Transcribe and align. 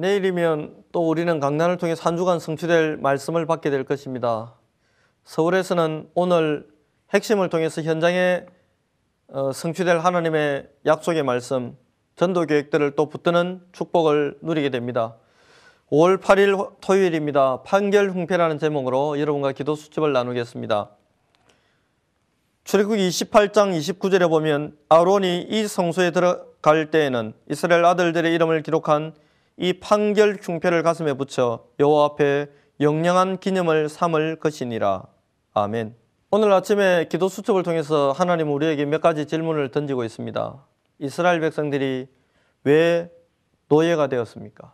내일이면 0.00 0.84
또 0.92 1.08
우리는 1.08 1.38
강단을 1.40 1.76
통해 1.76 1.94
한 1.98 2.16
주간 2.16 2.38
성취될 2.38 2.96
말씀을 2.96 3.44
받게 3.44 3.68
될 3.68 3.84
것입니다. 3.84 4.54
서울에서는 5.24 6.08
오늘 6.14 6.66
핵심을 7.12 7.50
통해서 7.50 7.82
현장에 7.82 8.46
어, 9.28 9.52
성취될 9.52 9.98
하나님의 9.98 10.68
약속의 10.86 11.22
말씀, 11.22 11.76
전도 12.16 12.46
계획들을 12.46 12.96
또 12.96 13.08
붙드는 13.08 13.60
축복을 13.72 14.38
누리게 14.42 14.70
됩니다. 14.70 15.16
5월 15.90 16.20
8일 16.20 16.80
토요일입니다. 16.80 17.62
판결 17.62 18.10
흉패라는 18.10 18.58
제목으로 18.58 19.20
여러분과 19.20 19.52
기도 19.52 19.74
수첩을 19.74 20.12
나누겠습니다. 20.12 20.90
출애굽기 22.64 23.08
28장 23.08 23.76
29절에 23.76 24.28
보면 24.28 24.76
아론이 24.88 25.42
이 25.50 25.66
성소에 25.66 26.10
들어갈 26.12 26.90
때에는 26.90 27.34
이스라엘 27.50 27.84
아들들의 27.84 28.32
이름을 28.34 28.62
기록한 28.62 29.12
이 29.62 29.74
판결 29.74 30.38
흉패를 30.40 30.82
가슴에 30.82 31.12
붙여 31.12 31.66
여호와 31.78 32.06
앞에 32.06 32.46
영영한 32.80 33.40
기념을 33.40 33.90
삼을 33.90 34.36
것이니라. 34.36 35.04
아멘. 35.52 35.94
오늘 36.30 36.50
아침에 36.50 37.08
기도 37.10 37.28
수첩을 37.28 37.62
통해서 37.62 38.10
하나님 38.10 38.50
우리에게 38.50 38.86
몇 38.86 39.02
가지 39.02 39.26
질문을 39.26 39.70
던지고 39.70 40.04
있습니다. 40.04 40.66
이스라엘 41.00 41.40
백성들이 41.40 42.08
왜 42.64 43.10
노예가 43.68 44.06
되었습니까? 44.06 44.72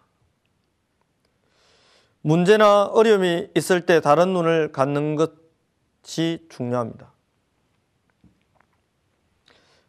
문제나 2.21 2.85
어려움이 2.85 3.49
있을 3.57 3.87
때 3.87 4.01
다른 4.01 4.35
눈을 4.35 4.71
갖는 4.71 5.16
것이 5.16 6.47
중요합니다. 6.49 7.13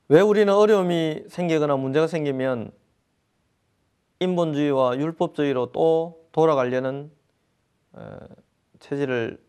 왜 0.10 0.22
우리는 0.22 0.52
어려움이 0.52 1.26
생기거나 1.30 1.76
문제가 1.76 2.08
생기면 2.08 2.72
인본주의와 4.20 4.98
율법주의로 4.98 5.72
또 5.72 6.28
돌아가려는 6.32 7.12
체질을 8.80 9.44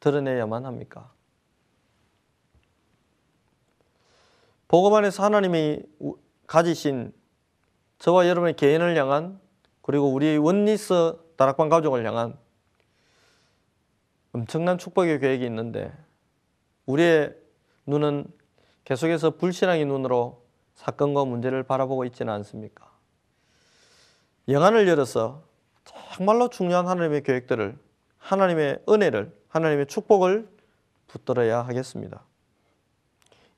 드러내야만 0.00 0.66
합니까? 0.66 1.12
복음 4.68 4.94
안에서 4.94 5.22
하나님이 5.22 5.82
가지신 6.46 7.12
저와 7.98 8.28
여러분의 8.28 8.54
개인을 8.54 8.96
향한 8.96 9.40
그리고 9.82 10.12
우리 10.12 10.36
원리스 10.36 11.16
다락방 11.36 11.68
가족을 11.68 12.04
향한 12.06 12.36
엄청난 14.32 14.78
축복의 14.78 15.20
계획이 15.20 15.44
있는데 15.46 15.92
우리의 16.86 17.36
눈은 17.86 18.26
계속해서 18.84 19.36
불신앙의 19.36 19.84
눈으로 19.86 20.44
사건과 20.74 21.24
문제를 21.24 21.62
바라보고 21.62 22.04
있지는 22.04 22.32
않습니까? 22.32 22.93
영안을 24.48 24.86
열어서 24.88 25.42
정말로 25.84 26.48
중요한 26.48 26.86
하나님의 26.86 27.22
계획들을 27.22 27.78
하나님의 28.18 28.80
은혜를 28.88 29.32
하나님의 29.48 29.86
축복을 29.86 30.48
붙들어야 31.06 31.62
하겠습니다. 31.62 32.24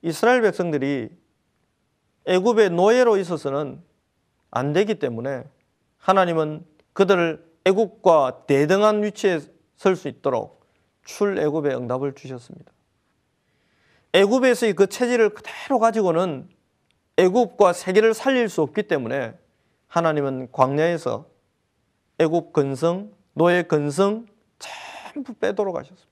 이스라엘 0.02 0.42
백성들이 0.42 1.08
애굽의 2.26 2.70
노예로 2.70 3.16
있어서는 3.16 3.82
안 4.50 4.72
되기 4.72 4.96
때문에 4.96 5.44
하나님은 5.98 6.64
그들을 6.92 7.44
애굽과 7.64 8.44
대등한 8.46 9.02
위치에 9.02 9.40
설 9.76 9.96
수 9.96 10.08
있도록 10.08 10.64
출애굽의 11.04 11.76
응답을 11.76 12.14
주셨습니다. 12.14 12.72
애굽에서의 14.12 14.74
그 14.74 14.86
체질을 14.86 15.30
그대로 15.30 15.78
가지고는 15.78 16.48
애굽과 17.16 17.72
세계를 17.72 18.14
살릴 18.14 18.48
수 18.48 18.62
없기 18.62 18.84
때문에 18.84 19.36
하나님은 19.96 20.48
광야에서 20.52 21.24
애굽 22.18 22.52
근성, 22.52 23.12
노예 23.32 23.62
근성 23.62 24.26
전부 24.58 25.32
빼도록 25.32 25.74
하셨습니다. 25.74 26.06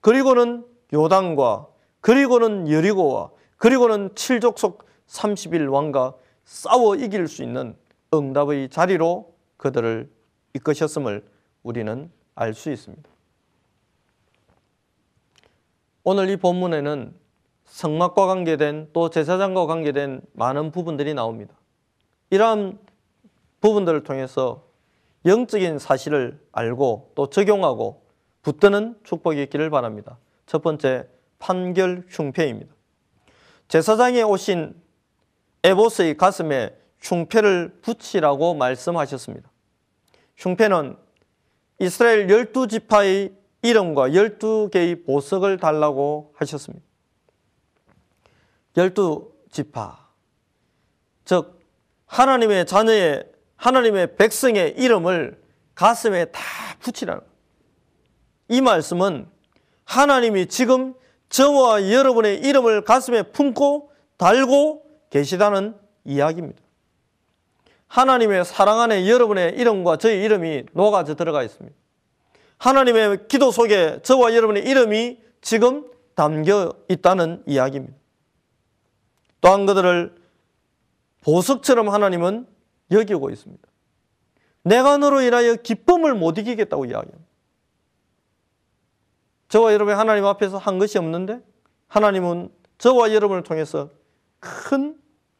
그리고는 0.00 0.66
요단과 0.92 1.68
그리고는 2.00 2.68
여리고와 2.68 3.30
그리고는 3.56 4.16
칠족속 4.16 4.84
30일 5.06 5.72
왕과 5.72 6.14
싸워 6.44 6.96
이길 6.96 7.28
수 7.28 7.44
있는 7.44 7.76
응답의 8.12 8.70
자리로 8.70 9.32
그들을 9.58 10.10
이끄셨음을 10.54 11.24
우리는 11.62 12.10
알 12.34 12.52
수 12.52 12.72
있습니다. 12.72 13.08
오늘 16.02 16.30
이 16.30 16.36
본문에는 16.36 17.14
성막과 17.64 18.26
관계된 18.26 18.90
또 18.92 19.08
제사장과 19.08 19.66
관계된 19.66 20.20
많은 20.32 20.72
부분들이 20.72 21.14
나옵니다. 21.14 21.54
이러한 22.30 22.78
부분들을 23.60 24.04
통해서 24.04 24.64
영적인 25.24 25.78
사실을 25.78 26.40
알고 26.52 27.12
또 27.14 27.30
적용하고 27.30 28.02
붙드는 28.42 28.96
축복이 29.04 29.42
있기를 29.44 29.70
바랍니다. 29.70 30.18
첫 30.46 30.62
번째, 30.62 31.08
판결 31.38 32.04
흉패입니다. 32.08 32.72
제사장에 33.68 34.22
오신 34.22 34.80
에보스의 35.64 36.16
가슴에 36.16 36.76
흉패를 37.00 37.80
붙이라고 37.82 38.54
말씀하셨습니다. 38.54 39.50
흉패는 40.36 40.96
이스라엘 41.80 42.30
열두 42.30 42.68
지파의 42.68 43.34
이름과 43.62 44.14
열두 44.14 44.70
개의 44.72 45.02
보석을 45.02 45.58
달라고 45.58 46.32
하셨습니다. 46.36 46.84
열두 48.76 49.32
지파, 49.50 50.08
즉 51.24 51.55
하나님의 52.06 52.66
자녀의 52.66 53.24
하나님의 53.56 54.16
백성의 54.16 54.74
이름을 54.76 55.40
가슴에 55.74 56.26
다 56.26 56.40
붙이라는 56.80 57.20
이 58.48 58.60
말씀은 58.60 59.28
하나님이 59.84 60.46
지금 60.46 60.94
저와 61.28 61.90
여러분의 61.90 62.40
이름을 62.40 62.82
가슴에 62.82 63.22
품고 63.24 63.90
달고 64.16 64.84
계시다는 65.10 65.76
이야기입니다. 66.04 66.60
하나님의 67.88 68.44
사랑 68.44 68.80
안에 68.80 69.08
여러분의 69.08 69.56
이름과 69.56 69.96
저의 69.96 70.22
이름이 70.24 70.64
녹아져 70.72 71.14
들어가 71.14 71.42
있습니다. 71.42 71.76
하나님의 72.58 73.28
기도 73.28 73.50
속에 73.50 74.00
저와 74.02 74.34
여러분의 74.34 74.64
이름이 74.64 75.18
지금 75.40 75.88
담겨 76.14 76.72
있다는 76.88 77.42
이야기입니다. 77.46 77.96
또한 79.40 79.66
그들을 79.66 80.14
보석처럼 81.26 81.88
하나님은 81.88 82.46
여기고 82.92 83.30
있습니다. 83.30 83.68
내가 84.62 84.96
너로 84.96 85.22
인하여 85.22 85.56
기쁨을 85.56 86.14
못 86.14 86.38
이기겠다고 86.38 86.84
이야기합니다. 86.84 87.26
저와 89.48 89.72
여러분이 89.72 89.96
하나님 89.96 90.24
앞에서 90.24 90.56
한 90.56 90.78
것이 90.78 90.98
없는데 90.98 91.40
하나님은 91.88 92.50
저와 92.78 93.12
여러분을 93.12 93.42
통해서 93.42 93.90
큰 94.38 94.96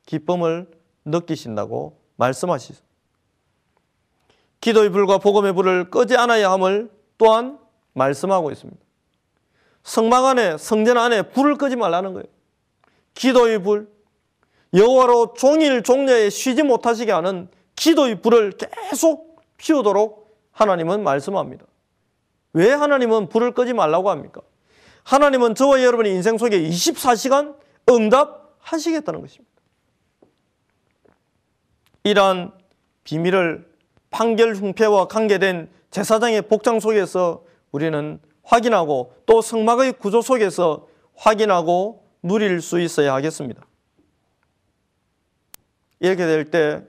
기쁨을 0.07 0.69
느끼신다고 1.05 2.01
말씀하시죠. 2.17 2.83
기도의 4.61 4.91
불과 4.91 5.19
복음의 5.19 5.53
불을 5.53 5.91
끄지 5.91 6.17
않아야 6.17 6.51
함을 6.51 6.91
또한 7.17 7.61
말씀하고 7.93 8.51
있습니다. 8.51 8.81
성막 9.85 10.25
안에 10.25 10.59
성전 10.59 10.99
안에 10.99 11.31
불을 11.31 11.57
끄지 11.57 11.77
말라는 11.77 12.13
거예요. 12.13 12.27
기도의 13.15 13.63
불, 13.63 13.96
여호와로 14.77 15.35
종일 15.35 15.83
종려에 15.83 16.29
쉬지 16.31 16.63
못하시게 16.63 17.11
하는 17.11 17.49
기도의 17.75 18.21
불을 18.21 18.53
계속 18.53 19.41
피우도록 19.57 20.39
하나님은 20.53 21.03
말씀합니다. 21.03 21.65
왜 22.53 22.73
하나님은 22.73 23.29
불을 23.29 23.53
끄지 23.53 23.73
말라고 23.73 24.11
합니까? 24.11 24.43
하나님은 25.05 25.55
저와 25.55 25.83
여러분의 25.83 26.13
인생 26.13 26.37
속에 26.37 26.61
24시간 26.61 27.57
응답하시겠다는 27.89 29.21
것입니다. 29.21 29.51
이러한 32.05 32.53
비밀을 33.05 33.69
판결 34.11 34.55
흉패와 34.55 35.09
관계된 35.09 35.71
제사장의 35.91 36.43
복장 36.43 36.81
속에서 36.81 37.45
우리는 37.73 38.21
확인하고 38.43 39.15
또 39.27 39.43
성막의 39.43 39.95
구조 39.95 40.23
속에서 40.23 40.87
확인하고 41.15 42.05
누릴 42.23 42.61
수 42.61 42.81
있어야 42.81 43.15
하겠습니다. 43.15 43.63
이렇게 46.01 46.27
될 46.27 46.51
때 46.51 46.83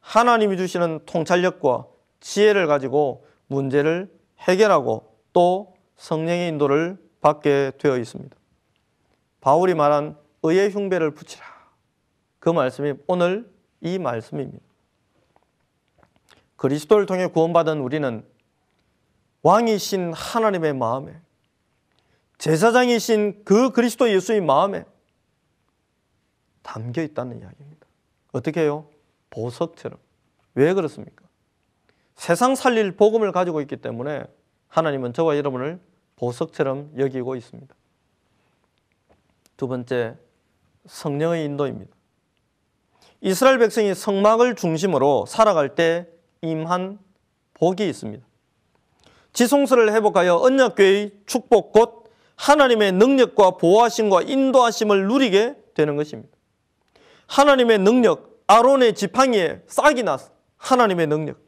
하나님이 0.00 0.56
주시는 0.56 1.06
통찰력과 1.06 1.86
지혜를 2.20 2.66
가지고 2.66 3.26
문제를 3.46 4.12
해결하고 4.40 5.16
또 5.32 5.74
성령의 5.96 6.48
인도를 6.48 6.98
받게 7.20 7.72
되어 7.78 7.96
있습니다. 7.96 8.36
바울이 9.40 9.74
말한 9.74 10.16
의의 10.42 10.70
흉배를 10.70 11.12
붙이라. 11.12 11.44
그 12.40 12.50
말씀이 12.50 12.94
오늘 13.06 13.50
이 13.80 13.98
말씀입니다. 13.98 14.64
그리스도를 16.56 17.06
통해 17.06 17.26
구원받은 17.26 17.80
우리는 17.80 18.24
왕이신 19.42 20.12
하나님의 20.12 20.74
마음에 20.74 21.20
제사장이신 22.38 23.44
그 23.44 23.70
그리스도 23.70 24.10
예수의 24.10 24.40
마음에 24.40 24.84
담겨 26.62 27.02
있다는 27.02 27.40
이야기입니다. 27.40 27.81
어떻게 28.32 28.62
해요? 28.62 28.86
보석처럼. 29.30 29.98
왜 30.54 30.74
그렇습니까? 30.74 31.24
세상 32.14 32.54
살릴 32.54 32.92
복음을 32.92 33.32
가지고 33.32 33.60
있기 33.60 33.76
때문에 33.76 34.24
하나님은 34.68 35.12
저와 35.12 35.36
여러분을 35.36 35.80
보석처럼 36.16 36.92
여기고 36.98 37.36
있습니다. 37.36 37.74
두 39.56 39.68
번째, 39.68 40.16
성령의 40.86 41.44
인도입니다. 41.44 41.94
이스라엘 43.20 43.58
백성이 43.58 43.94
성막을 43.94 44.56
중심으로 44.56 45.26
살아갈 45.26 45.74
때 45.74 46.08
임한 46.40 46.98
복이 47.54 47.88
있습니다. 47.88 48.26
지성소를 49.32 49.92
회복하여 49.92 50.36
언약교의 50.36 51.12
축복 51.26 51.72
곧 51.72 52.10
하나님의 52.36 52.92
능력과 52.92 53.52
보호하심과 53.52 54.22
인도하심을 54.22 55.06
누리게 55.06 55.56
되는 55.74 55.96
것입니다. 55.96 56.31
하나님의 57.26 57.78
능력, 57.78 58.42
아론의 58.46 58.94
지팡이에 58.94 59.62
싹이 59.66 60.02
났어. 60.02 60.30
하나님의 60.56 61.06
능력. 61.06 61.38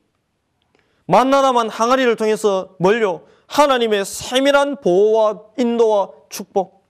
만나다만 1.06 1.68
항아리를 1.68 2.16
통해서 2.16 2.74
멀려 2.78 3.22
하나님의 3.46 4.04
세밀한 4.04 4.80
보호와 4.80 5.40
인도와 5.58 6.10
축복. 6.30 6.88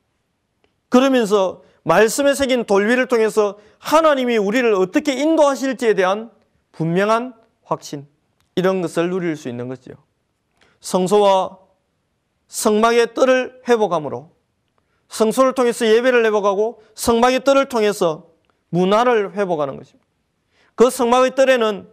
그러면서 0.89 1.63
말씀에 1.83 2.35
새긴 2.35 2.65
돌비를 2.65 3.09
통해서 3.09 3.59
하나님이 3.79 4.39
우리를 4.39 4.73
어떻게 4.75 5.13
인도하실지에 5.15 5.95
대한 5.95 6.31
분명한 6.73 7.35
확신. 7.65 8.07
이런 8.57 8.81
것을 8.81 9.11
누릴 9.11 9.37
수 9.37 9.49
있는 9.49 9.69
것지요. 9.69 9.95
성소와 10.81 11.59
성막의 12.47 13.15
뜰을 13.15 13.63
회복함으로 13.69 14.31
성소를 15.09 15.55
통해서 15.55 15.87
예배를 15.87 16.25
회복하고 16.25 16.81
성막의 16.95 17.45
뜰을 17.45 17.69
통해서 17.69 18.31
문화를 18.75 19.35
회복하는 19.35 19.77
것입니다. 19.77 20.05
그 20.75 20.91
성막의 20.91 21.35
뜰에는 21.37 21.89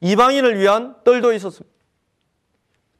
이방인을 0.00 0.58
위한 0.58 0.96
뜰도 1.04 1.32
있었습니다. 1.34 1.70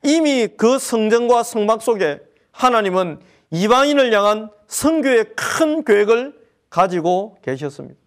이미 0.05 0.49
그 0.57 0.79
성전과 0.79 1.43
성막 1.43 1.83
속에 1.83 2.21
하나님은 2.53 3.21
이방인을 3.51 4.13
향한 4.13 4.51
성교의 4.69 5.35
큰 5.35 5.85
계획을 5.85 6.39
가지고 6.71 7.37
계셨습니다. 7.43 7.99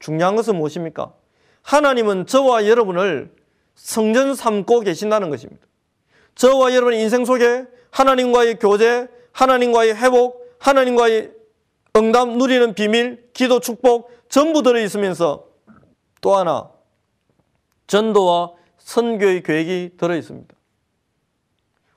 중요한 0.00 0.34
것은 0.34 0.56
무엇입니까? 0.56 1.14
하나님은 1.62 2.26
저와 2.26 2.66
여러분을 2.66 3.32
성전 3.74 4.34
삼고 4.34 4.80
계신다는 4.80 5.30
것입니다. 5.30 5.64
저와 6.34 6.74
여러분의 6.74 7.00
인생 7.02 7.24
속에 7.24 7.64
하나님과의 7.90 8.58
교제, 8.58 9.08
하나님과의 9.32 9.96
회복, 9.96 10.56
하나님과의 10.58 11.35
응답 11.96 12.28
누리는 12.28 12.74
비밀, 12.74 13.30
기도 13.32 13.58
축복 13.58 14.10
전부 14.28 14.62
들어 14.62 14.78
있으면서 14.80 15.46
또 16.20 16.36
하나 16.36 16.70
전도와 17.86 18.52
선교의 18.78 19.42
계획이 19.42 19.96
들어 19.96 20.14
있습니다. 20.14 20.54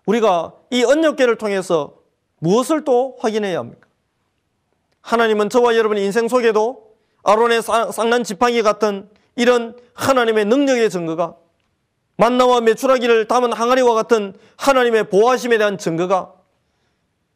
우리가 0.05 0.53
이 0.71 0.83
언역계를 0.83 1.37
통해서 1.37 1.97
무엇을 2.39 2.83
또 2.85 3.17
확인해야 3.19 3.59
합니까? 3.59 3.87
하나님은 5.01 5.49
저와 5.49 5.75
여러분의 5.75 6.05
인생 6.05 6.27
속에도 6.27 6.95
아론의 7.23 7.61
쌍난 7.61 8.23
지팡이 8.23 8.61
같은 8.61 9.09
이런 9.35 9.77
하나님의 9.93 10.45
능력의 10.45 10.89
증거가 10.89 11.35
만나와 12.17 12.61
메추라기를 12.61 13.27
담은 13.27 13.53
항아리와 13.53 13.93
같은 13.93 14.33
하나님의 14.57 15.09
보호하심에 15.09 15.57
대한 15.57 15.77
증거가 15.77 16.33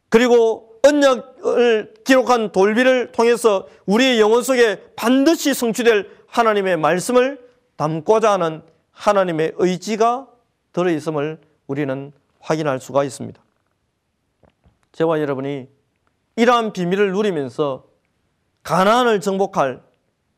그리고 0.08 0.73
언약을 0.84 1.94
기록한 2.04 2.52
돌비를 2.52 3.12
통해서 3.12 3.66
우리의 3.86 4.20
영혼 4.20 4.42
속에 4.42 4.82
반드시 4.96 5.54
성취될 5.54 6.10
하나님의 6.26 6.76
말씀을 6.76 7.40
담고자 7.76 8.32
하는 8.32 8.62
하나님의 8.92 9.54
의지가 9.56 10.28
들어있음을 10.72 11.38
우리는 11.66 12.12
확인할 12.40 12.80
수가 12.80 13.04
있습니다. 13.04 13.42
저와 14.92 15.20
여러분이 15.20 15.68
이러한 16.36 16.72
비밀을 16.72 17.12
누리면서 17.12 17.86
가나안을 18.62 19.20
정복할 19.20 19.82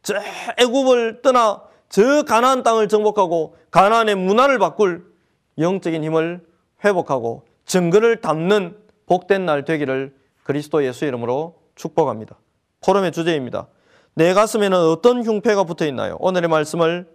저 0.03 0.15
애굽을 0.59 1.23
떠나 1.23 1.63
저 1.89 2.23
가나안 2.23 2.63
땅을 2.63 2.89
정복하고 2.89 3.57
가나안의 3.71 4.15
문화를 4.15 4.59
바꿀 4.59 5.05
영적인 5.59 6.05
힘을 6.05 6.47
회복하고 6.85 7.45
증거를 7.65 8.21
담는 8.21 8.77
복된 9.07 9.47
날 9.47 9.65
되기를 9.65 10.15
그리스도 10.47 10.85
예수 10.85 11.05
이름으로 11.05 11.57
축복합니다. 11.75 12.39
포럼의 12.81 13.11
주제입니다. 13.11 13.67
내 14.15 14.33
가슴에는 14.33 14.79
어떤 14.79 15.25
흉패가 15.25 15.65
붙어 15.65 15.85
있나요? 15.87 16.17
오늘의 16.21 16.49
말씀을 16.49 17.09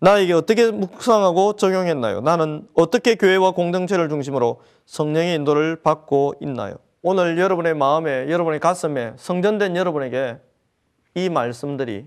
나에게 0.00 0.34
어떻게 0.34 0.70
묵상하고 0.70 1.54
적용했나요? 1.54 2.20
나는 2.20 2.68
어떻게 2.74 3.14
교회와 3.14 3.52
공동체를 3.52 4.10
중심으로 4.10 4.60
성령의 4.84 5.36
인도를 5.36 5.76
받고 5.76 6.34
있나요? 6.42 6.74
오늘 7.00 7.38
여러분의 7.38 7.72
마음에, 7.72 8.30
여러분의 8.30 8.60
가슴에 8.60 9.14
성전된 9.16 9.74
여러분에게 9.74 10.36
이 11.14 11.30
말씀들이 11.30 12.06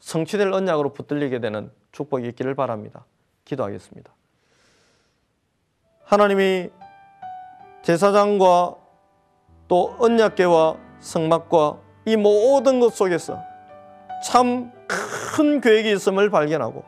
성취될 0.00 0.50
언약으로 0.50 0.94
붙들리게 0.94 1.40
되는 1.40 1.70
축복이 1.92 2.26
있기를 2.28 2.54
바랍니다. 2.54 3.04
기도하겠습니다. 3.44 4.14
하나님이 6.04 6.70
제사장과 7.82 8.87
또 9.68 9.94
언약계와 9.98 10.76
성막과 10.98 11.78
이 12.06 12.16
모든 12.16 12.80
것 12.80 12.94
속에서 12.94 13.38
참 14.24 14.78
큰 15.38 15.60
계획이 15.60 15.92
있음을 15.92 16.30
발견하고 16.30 16.82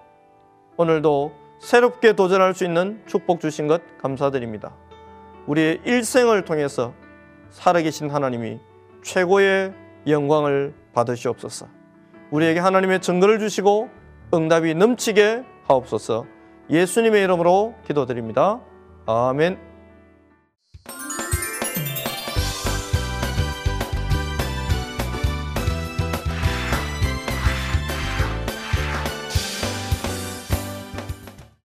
오늘도 0.77 1.33
새롭게 1.61 2.15
도전할 2.15 2.55
수 2.55 2.65
있는 2.65 3.01
축복 3.07 3.41
주신 3.41 3.69
것 3.69 3.81
감사드립니다. 3.99 4.73
우리의 5.47 5.81
일생을 5.85 6.45
통해서 6.45 6.93
살아계신 7.51 8.11
하나님이 8.11 8.59
최고의 9.05 9.73
영광을 10.09 10.75
받으시옵소서. 10.95 11.69
우리에게 12.33 12.59
하나님의 12.59 13.01
증거를 13.01 13.39
주시고 13.39 13.89
응답이 14.35 14.75
넘치게 14.75 15.45
하옵소서. 15.65 16.25
예수님의 16.71 17.23
이름으로 17.23 17.75
기도드립니다. 17.87 18.61
아멘. 19.07 19.70